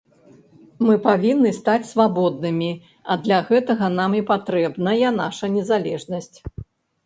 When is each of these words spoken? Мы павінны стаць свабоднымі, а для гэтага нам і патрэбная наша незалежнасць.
Мы 0.85 0.95
павінны 1.07 1.51
стаць 1.57 1.89
свабоднымі, 1.91 2.71
а 3.11 3.19
для 3.27 3.37
гэтага 3.53 3.93
нам 4.01 4.11
і 4.23 4.25
патрэбная 4.33 5.09
наша 5.23 5.55
незалежнасць. 5.61 6.37